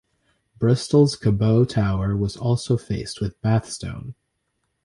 [0.57, 4.15] Bristol's Cabot Tower was also faced with Bath Stone.